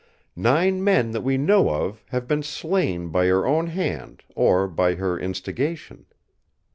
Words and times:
Nine 0.35 0.83
men 0.83 1.11
that 1.11 1.21
we 1.21 1.37
know 1.37 1.69
of 1.69 2.03
have 2.09 2.27
been 2.27 2.41
slain 2.41 3.09
by 3.09 3.27
her 3.27 3.45
own 3.45 3.67
hand 3.67 4.23
or 4.35 4.67
by 4.67 4.95
her 4.95 5.19
instigation. 5.19 6.07